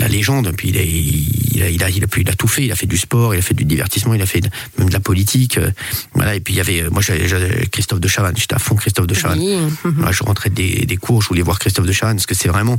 la 0.00 0.08
légende. 0.08 0.52
Puis 0.56 0.70
il 0.70 0.76
a, 0.78 0.82
il, 0.82 1.62
a, 1.62 1.68
il, 1.70 1.82
a, 1.84 1.90
il, 1.90 2.02
a, 2.04 2.06
pu- 2.06 2.22
il 2.22 2.28
a 2.28 2.34
tout 2.34 2.48
fait. 2.48 2.64
Il 2.64 2.72
a 2.72 2.76
fait 2.76 2.86
du 2.86 2.96
sport, 2.98 3.34
il 3.34 3.38
a 3.38 3.42
fait 3.42 3.54
du 3.54 3.64
divertissement, 3.64 4.14
il 4.14 4.22
a 4.22 4.26
fait 4.26 4.40
de- 4.40 4.48
même 4.78 4.88
de 4.88 4.92
la 4.94 5.00
politique. 5.00 5.58
euh, 5.58 5.70
Voilà. 6.14 6.34
Et 6.34 6.40
puis 6.40 6.54
il 6.54 6.56
y 6.56 6.60
avait, 6.60 6.88
moi, 6.90 7.02
j'avais 7.02 7.66
Christophe 7.70 8.00
de 8.00 8.08
Chavannes. 8.08 8.36
J'étais 8.36 8.54
à 8.54 8.58
fond 8.58 8.74
Christophe 8.74 9.06
de 9.06 9.14
Chavannes. 9.14 9.38
Oui. 9.40 9.56
Voilà, 9.96 10.12
je 10.12 10.22
rentrais 10.24 10.50
des, 10.50 10.86
des 10.86 10.96
cours, 10.96 11.22
je 11.22 11.28
voulais 11.28 11.42
voir 11.42 11.58
Christophe 11.58 11.86
de 11.86 11.92
Chavannes 11.92 12.16
parce 12.16 12.26
que 12.26 12.34
c'est 12.34 12.48
vraiment 12.48 12.78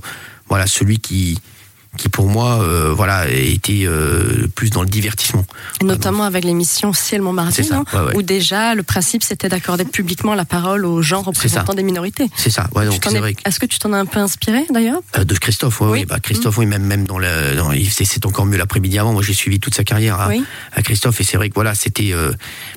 voilà 0.49 0.67
celui 0.67 0.99
qui 0.99 1.39
qui 1.97 2.07
pour 2.07 2.27
moi 2.27 2.61
euh, 2.61 2.93
voilà 2.95 3.29
était 3.29 3.83
euh, 3.85 4.47
plus 4.55 4.69
dans 4.69 4.81
le 4.81 4.87
divertissement. 4.87 5.45
Et 5.81 5.83
notamment 5.83 6.23
avec 6.23 6.45
l'émission 6.45 6.93
Ciel 6.93 7.21
Montmartre, 7.21 7.53
C'est 7.53 7.63
ça, 7.63 7.75
non 7.75 7.83
ouais, 7.93 7.99
ouais. 8.07 8.15
où 8.15 8.21
déjà 8.21 8.75
le 8.75 8.83
principe 8.83 9.23
c'était 9.23 9.49
d'accorder 9.49 9.83
publiquement 9.83 10.33
la 10.33 10.45
parole 10.45 10.85
aux 10.85 11.01
gens 11.01 11.21
représentant 11.21 11.73
des 11.73 11.83
minorités. 11.83 12.29
C'est 12.37 12.49
ça. 12.49 12.69
Ouais, 12.75 12.85
donc 12.85 13.01
t'en 13.01 13.09
c'est 13.09 13.17
es- 13.17 13.19
vrai. 13.19 13.33
que- 13.33 13.41
Est-ce 13.45 13.59
que 13.59 13.65
tu 13.65 13.77
t'en 13.77 13.91
as 13.93 13.97
un 13.97 14.05
peu 14.05 14.19
inspiré 14.19 14.65
d'ailleurs 14.73 15.01
Euh, 15.17 15.25
de 15.25 15.35
Christophe, 15.35 15.81
Oui. 15.81 15.89
oui. 15.91 16.05
Bah, 16.05 16.19
Christophe, 16.21 16.57
oui, 16.57 16.65
même, 16.65 16.83
même 16.83 17.05
dans 17.05 17.19
le, 17.19 17.55
dans, 17.57 17.71
c'est, 17.91 18.25
encore 18.25 18.45
mieux 18.45 18.57
l'après-midi 18.57 18.97
avant. 18.97 19.11
Moi, 19.13 19.21
j'ai 19.21 19.33
suivi 19.33 19.59
toute 19.59 19.75
sa 19.75 19.83
carrière 19.83 20.19
à, 20.19 20.29
Oui. 20.29 20.43
à 20.73 20.81
Christophe, 20.81 21.19
et 21.19 21.23
c'est 21.25 21.35
vrai 21.37 21.49
que 21.49 21.55
voilà, 21.55 21.75
c'était 21.75 22.13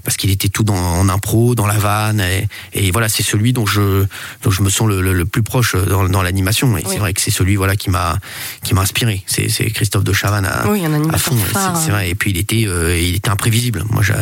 parce 0.03 0.17
qu'il 0.17 0.31
était 0.31 0.49
tout 0.49 0.65
dans, 0.65 0.75
en 0.75 1.09
impro, 1.09 1.55
dans 1.55 1.67
la 1.67 1.79
vanne, 1.79 2.21
et, 2.21 2.49
et 2.73 2.91
voilà, 2.91 3.09
c'est 3.09 3.23
celui 3.23 3.53
dont 3.53 3.67
je, 3.67 4.05
dont 4.43 4.51
je 4.51 4.63
me 4.63 4.71
sens 4.71 4.89
le, 4.89 5.01
le, 5.01 5.13
le 5.13 5.25
plus 5.25 5.43
proche 5.43 5.77
dans, 5.77 6.09
dans 6.09 6.23
l'animation. 6.23 6.77
Et 6.77 6.83
Oui. 6.85 6.91
c'est 6.91 6.99
vrai 6.99 7.13
que 7.15 7.21
c'est 7.21 7.31
celui 7.31 7.55
voilà 7.57 7.77
qui 7.77 7.91
m'a, 7.91 8.19
qui 8.65 8.75
m'a 8.75 8.81
inspiré. 8.83 9.04
C'est, 9.27 9.49
c'est 9.49 9.71
Christophe 9.71 10.05
de 10.05 10.13
Chavannes 10.13 10.47
à, 10.47 10.67
Oui, 10.69 10.85
un 10.85 10.93
à 10.93 10.97
animateur 10.97 11.21
fond. 11.21 11.37
phare. 11.37 11.77
C'est, 11.77 11.87
c'est 11.87 11.91
vrai. 11.91 12.11
Et 12.11 12.15
puis 12.15 12.31
il 12.31 12.39
était, 12.39 12.65
euh, 12.67 12.97
il 12.99 13.17
était 13.17 13.31
imprévisible. 13.31 13.85
Moi, 13.91 14.03
j'ai- 14.03 14.15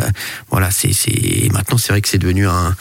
voilà, 0.51 0.71
c'est, 0.71 0.91
maintenant 1.53 1.79
c'est 1.79 1.93
vrai 1.93 2.01
que 2.01 2.09
c'est 2.09 2.19
devenu 2.19 2.47
un 2.49 2.75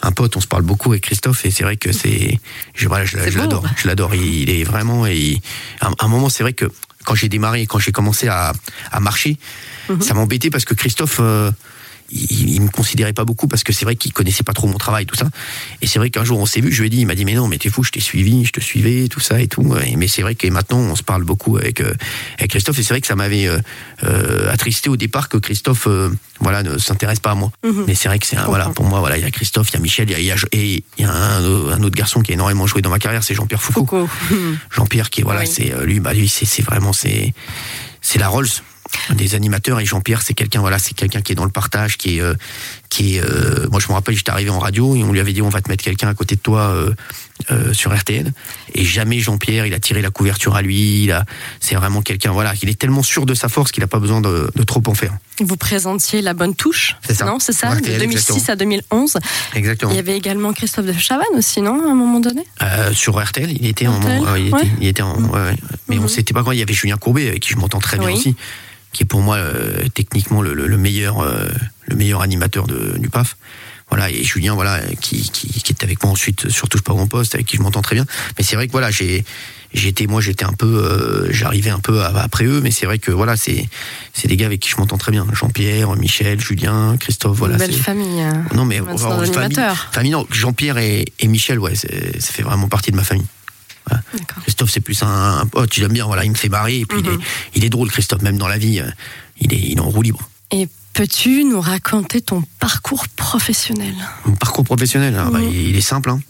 un 0.00 0.12
pote, 0.12 0.36
on 0.36 0.40
se 0.40 0.46
parle 0.46 0.62
beaucoup 0.62 0.90
avec 0.92 1.02
Christophe 1.02 1.44
et 1.44 1.50
c'est 1.50 1.64
vrai 1.64 1.76
que 1.76 1.90
c'est, 1.90 2.38
je, 2.76 2.86
voilà, 2.86 3.04
je, 3.04 3.18
C'est 3.18 3.32
je 3.32 3.36
beau. 3.36 3.42
l'adore, 3.42 3.64
je 3.76 3.88
l'adore. 3.88 4.14
Il, 4.14 4.22
il 4.42 4.48
est 4.50 4.62
vraiment 4.62 5.06
et 5.08 5.16
il- 5.16 5.40
à 5.80 5.88
un- 5.88 5.92
à 5.98 6.04
un 6.04 6.08
moment 6.08 6.28
c'est 6.28 6.44
vrai 6.44 6.52
que 6.52 6.66
quand 7.04 7.16
j'ai 7.16 7.28
démarré, 7.28 7.66
quand 7.66 7.80
j'ai 7.80 7.90
commencé 7.90 8.28
à, 8.28 8.52
à 8.92 9.00
marcher, 9.00 9.38
Mhm. 9.88 10.00
ça 10.02 10.14
m'embêtait 10.14 10.50
parce 10.50 10.64
que 10.64 10.74
Christophe, 10.74 11.16
euh, 11.18 11.50
il, 12.10 12.50
il 12.54 12.60
me 12.62 12.68
considérait 12.68 13.12
pas 13.12 13.24
beaucoup 13.24 13.48
parce 13.48 13.62
que 13.64 13.72
c'est 13.72 13.84
vrai 13.84 13.96
qu'il 13.96 14.12
connaissait 14.12 14.42
pas 14.44 14.52
trop 14.52 14.66
mon 14.66 14.78
travail, 14.78 15.06
tout 15.06 15.16
ça. 15.16 15.28
Et 15.82 15.86
c'est 15.86 15.98
vrai 15.98 16.10
qu'un 16.10 16.24
jour 16.24 16.38
on 16.38 16.46
s'est 16.46 16.60
vu, 16.60 16.72
je 16.72 16.80
lui 16.80 16.86
ai 16.86 16.90
dit, 16.90 16.98
il 17.00 17.06
m'a 17.06 17.14
dit 17.14 17.24
mais 17.24 17.34
non, 17.34 17.48
mais 17.48 17.58
t'es 17.58 17.68
fou, 17.70 17.82
je 17.84 17.90
t'ai 17.90 18.00
suivi, 18.00 18.44
je 18.44 18.52
te 18.52 18.60
suivais, 18.60 19.08
tout 19.08 19.20
ça 19.20 19.40
et 19.40 19.48
tout. 19.48 19.76
Et- 19.84 19.96
mais 19.96 20.08
c'est 20.08 20.22
vrai 20.22 20.34
que 20.34 20.46
maintenant 20.48 20.78
on 20.78 20.96
se 20.96 21.02
parle 21.02 21.24
beaucoup 21.24 21.56
avec 21.56 21.80
euh, 21.80 21.92
avec 22.38 22.50
Christophe 22.50 22.78
et 22.78 22.82
c'est 22.82 22.94
vrai 22.94 23.00
que 23.00 23.06
ça 23.06 23.16
m'avait 23.16 23.46
euh, 23.46 23.58
euh, 24.04 24.50
attristé 24.52 24.88
au 24.88 24.96
départ 24.96 25.28
que 25.28 25.36
Christophe, 25.38 25.86
voilà, 26.40 26.62
ne 26.62 26.78
s'intéresse 26.78 27.20
pas 27.20 27.32
à 27.32 27.34
moi. 27.34 27.50
Mhm. 27.64 27.84
Mais 27.86 27.94
c'est 27.94 28.08
vrai 28.08 28.18
que 28.18 28.26
c'est 28.26 28.36
voilà 28.36 28.68
pour 28.70 28.84
moi, 28.84 29.00
voilà, 29.00 29.18
il 29.18 29.22
y 29.24 29.26
a 29.26 29.30
Christophe, 29.30 29.68
il 29.70 29.74
y 29.74 29.76
a 29.76 29.80
Michel, 29.80 30.10
il 30.10 30.24
y 30.24 30.30
a, 30.32 30.36
et 30.52 30.84
il 30.98 31.04
y 31.04 31.04
a 31.04 31.12
un, 31.12 31.44
un 31.72 31.82
autre 31.82 31.96
garçon 31.96 32.20
qui 32.22 32.30
a 32.32 32.34
énormément 32.34 32.66
joué 32.66 32.80
dans 32.82 32.90
ma 32.90 32.98
carrière, 32.98 33.22
c'est 33.22 33.34
Jean-Pierre 33.34 33.62
Foucault. 33.62 34.06
Foucault. 34.06 34.08
Jean-Pierre 34.70 35.10
qui 35.10 35.22
voilà, 35.22 35.40
Oui. 35.40 35.46
c'est 35.46 35.72
lui, 35.84 36.00
bah 36.00 36.12
lui 36.14 36.28
c'est 36.28 36.44
c'est 36.46 36.62
vraiment 36.62 36.92
c'est 36.92 37.32
c'est 38.00 38.18
la 38.18 38.28
Rolls 38.28 38.48
des 39.14 39.34
animateurs 39.34 39.80
et 39.80 39.84
Jean-Pierre 39.84 40.22
c'est 40.22 40.34
quelqu'un 40.34 40.60
voilà 40.60 40.78
c'est 40.78 40.94
quelqu'un 40.94 41.20
qui 41.20 41.32
est 41.32 41.34
dans 41.34 41.44
le 41.44 41.50
partage 41.50 41.96
qui 41.98 42.18
est 42.18 42.20
euh, 42.20 42.34
qui 42.88 43.16
est 43.16 43.22
euh, 43.22 43.66
moi 43.70 43.80
je 43.80 43.88
me 43.88 43.92
rappelle 43.94 44.16
j'étais 44.16 44.30
arrivé 44.30 44.50
en 44.50 44.58
radio 44.58 44.94
et 44.96 45.02
on 45.02 45.12
lui 45.12 45.20
avait 45.20 45.32
dit 45.32 45.42
on 45.42 45.48
va 45.48 45.60
te 45.60 45.68
mettre 45.70 45.84
quelqu'un 45.84 46.08
à 46.08 46.14
côté 46.14 46.36
de 46.36 46.40
toi 46.40 46.60
euh, 47.50 47.72
sur 47.72 47.96
RTL 47.96 48.32
et 48.74 48.84
jamais 48.84 49.18
Jean-Pierre 49.20 49.66
il 49.66 49.74
a 49.74 49.78
tiré 49.78 50.02
la 50.02 50.10
couverture 50.10 50.56
à 50.56 50.62
lui 50.62 51.04
il 51.04 51.12
a 51.12 51.24
c'est 51.60 51.74
vraiment 51.76 52.02
quelqu'un 52.02 52.32
voilà 52.32 52.52
il 52.62 52.68
est 52.68 52.78
tellement 52.78 53.02
sûr 53.02 53.26
de 53.26 53.34
sa 53.34 53.48
force 53.48 53.70
qu'il 53.72 53.82
a 53.82 53.86
pas 53.86 54.00
besoin 54.00 54.20
de, 54.20 54.50
de 54.54 54.62
trop 54.64 54.82
en 54.86 54.94
faire 54.94 55.16
Vous 55.40 55.56
présentiez 55.56 56.20
la 56.22 56.34
bonne 56.34 56.54
touche. 56.56 56.96
C'est 57.06 57.14
ça. 57.14 57.24
Non, 57.26 57.38
c'est 57.38 57.52
ça, 57.52 57.74
de 57.74 57.80
RTL, 57.80 58.00
2006 58.00 58.18
exactement. 58.18 58.52
à 58.52 58.56
2011. 58.56 59.16
exactement 59.54 59.92
Il 59.92 59.96
y 59.96 59.98
avait 60.00 60.16
également 60.16 60.52
Christophe 60.52 60.86
de 60.86 60.92
Chavannes 60.92 61.26
aussi, 61.36 61.60
non, 61.60 61.86
à 61.86 61.90
un 61.92 61.94
moment 61.94 62.18
donné? 62.20 62.42
Sur 62.92 63.22
RTL, 63.22 63.50
il 63.52 63.66
était 63.66 63.86
en, 63.86 64.00
RTL, 64.00 64.20
ouais, 64.20 64.42
il, 64.42 64.52
ouais. 64.52 64.60
était, 64.62 64.70
il 64.80 64.86
était 64.88 65.02
en, 65.02 65.14
ouais, 65.22 65.30
ouais. 65.40 65.56
mais 65.88 65.98
on 65.98 66.02
Mhm. 66.02 66.08
s'était 66.08 66.34
pas 66.34 66.42
quand 66.42 66.50
il 66.52 66.58
y 66.58 66.62
avait 66.62 66.74
Julien 66.74 66.96
Courbet 66.96 67.28
avec 67.28 67.40
qui 67.40 67.50
je 67.50 67.56
m'entends 67.56 67.78
très 67.78 67.98
bien 67.98 68.08
Oui. 68.08 68.14
aussi, 68.14 68.34
qui 68.92 69.02
est 69.02 69.06
pour 69.06 69.20
moi 69.20 69.36
euh, 69.36 69.84
techniquement 69.94 70.42
le, 70.42 70.54
le- 70.54 70.66
le 70.66 70.78
meilleur, 70.78 71.20
euh, 71.20 71.48
le 71.86 71.96
meilleur 71.96 72.22
animateur 72.22 72.66
de, 72.66 72.96
du 72.98 73.08
PAF. 73.10 73.36
Voilà 73.90 74.10
et 74.10 74.22
Julien 74.22 74.54
voilà 74.54 74.80
qui, 75.00 75.30
qui, 75.30 75.48
qui 75.48 75.72
est 75.72 75.82
avec 75.82 76.02
moi 76.02 76.12
ensuite 76.12 76.50
sur 76.50 76.68
touche 76.68 76.82
pas 76.82 76.92
mon 76.92 77.06
poste 77.06 77.34
avec 77.34 77.46
qui 77.46 77.56
je 77.56 77.62
m'entends 77.62 77.80
très 77.80 77.94
bien. 77.94 78.04
Mais 78.36 78.44
c'est 78.44 78.54
vrai 78.54 78.66
que 78.66 78.72
voilà 78.72 78.90
j'ai 78.90 79.24
j'étais 79.72 80.06
moi 80.06 80.20
j'étais 80.20 80.44
un 80.44 80.52
peu 80.52 80.66
euh, 80.66 81.28
j'arrivais 81.32 81.70
un 81.70 81.78
peu 81.78 82.02
après 82.02 82.44
eux 82.44 82.60
mais 82.62 82.70
c'est 82.70 82.84
vrai 82.86 82.98
que 82.98 83.10
voilà 83.10 83.36
c'est 83.36 83.66
c'est 84.12 84.28
des 84.28 84.36
gars 84.36 84.44
avec 84.46 84.60
qui 84.60 84.68
je 84.70 84.76
m'entends 84.76 84.98
très 84.98 85.10
bien 85.12 85.26
Jean-Pierre 85.32 85.94
Michel 85.96 86.38
Julien 86.40 86.96
Christophe 86.98 87.36
voilà 87.38 87.54
Une 87.54 87.60
belle 87.60 87.72
famille. 87.74 88.22
non 88.54 88.64
mais 88.66 88.80
enfin, 88.80 89.08
famille, 89.32 89.54
famille 89.92 90.12
non 90.12 90.26
Jean-Pierre 90.30 90.76
et, 90.78 91.06
et 91.18 91.26
Michel 91.28 91.58
ouais 91.58 91.74
ça 91.74 91.88
fait 92.32 92.42
vraiment 92.42 92.68
partie 92.68 92.90
de 92.90 92.96
ma 92.96 93.04
famille. 93.04 93.26
Christophe, 94.42 94.70
c'est 94.70 94.80
plus 94.80 95.02
un, 95.02 95.38
un 95.40 95.46
pote, 95.46 95.76
il 95.76 95.82
aime 95.84 95.92
bien, 95.92 96.06
voilà, 96.06 96.24
il 96.24 96.30
me 96.30 96.36
fait 96.36 96.48
marrer, 96.48 96.80
et 96.80 96.86
puis 96.86 96.98
il, 97.00 97.06
est, 97.06 97.10
Mhm. 97.12 97.20
il 97.54 97.64
est 97.64 97.68
drôle, 97.70 97.90
Christophe, 97.90 98.22
même 98.22 98.38
dans 98.38 98.48
la 98.48 98.58
vie, 98.58 98.80
euh, 98.80 98.90
il 99.40 99.52
est, 99.52 99.58
il 99.60 99.76
est 99.78 99.80
en 99.80 99.88
roue 99.88 100.02
libre. 100.02 100.28
Et 100.50 100.68
peux-tu 100.94 101.44
nous 101.44 101.60
raconter 101.60 102.20
ton 102.20 102.42
parcours 102.58 103.06
professionnel? 103.08 103.94
Mon 104.26 104.34
parcours 104.36 104.64
professionnel, 104.64 105.14
hein, 105.16 105.28
bah, 105.32 105.38
Mhm. 105.38 105.48
il, 105.50 105.68
il 105.68 105.76
est 105.76 105.80
simple, 105.80 106.10
hein. 106.10 106.20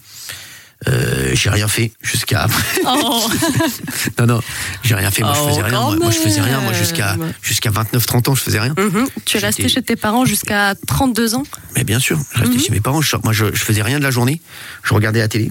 Euh, 0.86 1.30
j'ai 1.34 1.50
rien 1.50 1.66
fait 1.66 1.90
jusqu'à 2.00 2.46
Oh 2.86 3.26
non 4.20 4.26
non 4.26 4.40
j'ai 4.84 4.94
rien 4.94 5.10
fait 5.10 5.22
moi 5.22 5.34
Oh, 5.36 5.42
je 5.44 5.48
faisais 5.50 5.62
rien 5.62 5.80
moi, 5.80 5.96
moi, 5.96 6.10
je 6.12 6.18
faisais 6.18 6.40
rien 6.40 6.60
moi 6.60 6.72
jusqu'à 6.72 7.16
jusqu'à 7.42 7.70
29 7.72 8.06
30 8.06 8.28
ans 8.28 8.36
je 8.36 8.42
faisais 8.44 8.60
rien 8.60 8.74
Mhm. 8.78 9.08
Tu 9.24 9.38
es 9.38 9.40
resté 9.40 9.68
chez 9.68 9.82
tes 9.82 9.96
parents 9.96 10.24
jusqu'à 10.24 10.76
32 10.86 11.34
ans? 11.34 11.42
Mais 11.74 11.82
bien 11.82 11.98
sûr 11.98 12.20
je 12.32 12.38
restais 12.44 12.60
chez 12.60 12.70
mes 12.70 12.78
parents 12.80 13.00
je, 13.02 13.16
moi 13.24 13.32
je, 13.32 13.46
je 13.52 13.64
faisais 13.64 13.82
rien 13.82 13.98
de 13.98 14.04
la 14.04 14.12
journée 14.12 14.40
je 14.84 14.94
regardais 14.94 15.18
la 15.18 15.26
télé 15.26 15.50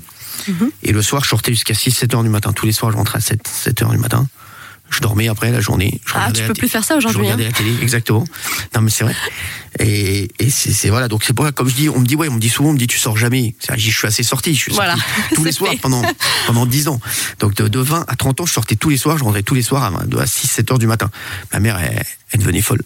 Et 0.84 0.92
le 0.92 1.02
soir 1.02 1.24
je 1.24 1.30
sortais 1.30 1.52
jusqu'à 1.52 1.74
6 1.74 1.92
7 1.92 2.14
heures 2.16 2.24
du 2.24 2.30
matin 2.30 2.54
tous 2.54 2.66
les 2.66 2.72
soirs 2.72 2.92
je 2.92 2.98
rentrais 2.98 3.18
à 3.18 3.22
7 3.22 3.48
7 3.48 3.82
heures 3.84 3.92
du 3.92 3.98
matin 3.98 4.28
je 4.90 5.02
dormais 5.02 5.28
après 5.28 5.52
la 5.52 5.60
journée 5.60 6.00
je 6.06 6.14
Ah, 6.16 6.32
tu 6.32 6.44
peux 6.44 6.54
plus 6.54 6.70
faire 6.70 6.84
ça 6.84 6.94
Je 6.96 7.08
aujourd'hui. 7.08 7.24
regardais 7.24 7.44
hein. 7.46 7.50
la 7.52 7.54
télé, 7.58 7.76
exactement. 7.82 8.24
Non, 8.74 8.82
mais 8.82 8.90
c'est 8.90 9.04
vrai. 9.04 9.14
Et, 9.80 10.30
et 10.40 10.50
c'est 10.50 10.88
voilà, 10.90 11.10
donc 11.10 11.26
c'est 11.26 11.34
pour 11.34 11.44
ça, 11.46 11.52
comme 11.52 11.68
je 11.68 11.76
dis, 11.76 11.90
on 11.90 12.00
me 12.00 12.06
dit, 12.06 12.16
ouais, 12.16 12.30
on 12.30 12.36
me 12.36 12.40
dit 12.40 12.48
souvent, 12.50 12.70
on 12.70 12.74
me 12.74 12.78
dit, 12.78 12.88
tu 12.88 12.98
sors 12.98 13.18
jamais. 13.18 13.54
Je 13.76 13.92
suis 13.92 14.08
assez 14.08 14.24
sorti, 14.24 14.56
je 14.56 14.62
suis 14.62 14.74
sorti 14.74 14.88
Voilà, 14.88 15.04
tous 15.36 15.44
les 15.44 15.52
soirs 15.52 15.74
pendant, 15.82 16.02
pendant 16.46 16.66
10 16.66 16.88
ans. 16.88 17.02
Donc 17.40 17.54
de, 17.56 17.68
de 17.68 17.80
20 17.80 18.06
à 18.08 18.16
30 18.16 18.40
ans, 18.42 18.46
je 18.46 18.54
sortais 18.54 18.78
tous 18.78 18.88
les 18.90 18.98
soirs, 18.98 19.18
je 19.18 19.26
rentrais 19.26 19.44
tous 19.44 19.56
les 19.56 19.62
soirs 19.62 19.84
à, 19.84 19.90
20 19.90 20.18
à 20.20 20.26
6, 20.26 20.48
7 20.48 20.72
heures 20.72 20.80
du 20.80 20.88
matin. 20.88 21.10
Ma 21.52 21.60
mère, 21.60 21.78
elle, 21.80 22.02
elle 22.32 22.40
devenait 22.40 22.62
folle. 22.62 22.82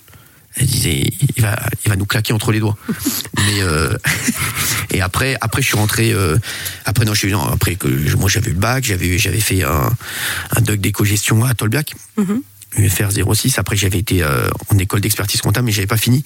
Elle 0.58 0.68
disait, 0.68 1.04
il 1.36 1.42
va, 1.42 1.58
il 1.86 1.90
va 1.90 1.96
nous 1.96 2.06
claquer 2.06 2.34
entre 2.34 2.52
les 2.52 2.60
doigts. 2.60 2.78
Mais 3.38 3.62
euh, 3.62 3.96
et 4.92 5.02
après, 5.02 5.38
après, 5.42 5.62
je 5.62 5.68
suis 5.68 5.78
rentré. 5.78 6.12
euh, 6.12 6.38
après, 6.86 7.06
non, 7.06 7.14
je 7.14 7.20
suis 7.20 7.32
non, 7.32 7.42
après 7.44 7.76
que 7.76 7.88
moi 8.18 8.30
j'avais 8.30 8.50
eu 8.50 8.54
le 8.54 8.60
bac, 8.60 8.84
j'avais, 8.84 9.18
j'avais 9.18 9.40
fait 9.40 9.64
un, 9.64 9.90
un 10.56 10.62
doc 10.62 10.80
d'éco-gestion 10.80 11.44
à 11.46 11.54
Tolbiac. 11.54 11.94
Mhm. 12.18 12.42
UFR 12.78 13.12
06. 13.36 13.60
Après, 13.60 13.76
j'avais 13.76 14.00
été 14.00 14.24
euh, 14.24 14.50
en 14.70 14.78
école 14.78 15.02
d'expertise 15.02 15.42
comptable, 15.42 15.66
mais 15.66 15.72
j'avais 15.74 15.88
pas 15.88 15.98
fini. 15.98 16.24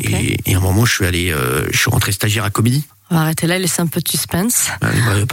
Et, 0.00 0.36
et 0.44 0.54
à 0.54 0.58
un 0.58 0.60
moment, 0.60 0.84
je 0.84 0.92
suis 0.92 1.06
allé, 1.06 1.30
euh, 1.32 1.66
je 1.72 1.78
suis 1.78 1.90
rentré 1.90 2.12
stagiaire 2.12 2.44
à 2.44 2.50
Comédie. 2.50 2.84
On 3.10 3.14
va 3.14 3.22
arrêter 3.22 3.46
là 3.46 3.56
et 3.56 3.58
laisser 3.58 3.80
un 3.80 3.86
peu 3.86 4.00
de 4.00 4.08
suspense. 4.08 4.66
Bah, 4.82 4.88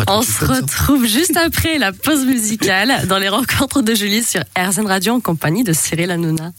trop 0.06 0.16
On 0.16 0.20
de 0.22 0.26
se 0.26 0.46
hein. 0.46 0.62
retrouve 0.62 1.06
juste 1.06 1.36
après 1.36 1.78
la 1.78 1.92
pause 1.92 2.26
musicale 2.26 3.06
dans 3.08 3.18
les 3.18 3.28
rencontres 3.28 3.82
de 3.82 3.94
Julie 3.94 4.24
sur 4.24 4.42
RZN 4.58 4.86
Radio 4.88 5.14
en 5.16 5.20
compagnie 5.20 5.64
de 5.66 5.74
Cyril 5.74 6.10
Hanouna. 6.12 6.52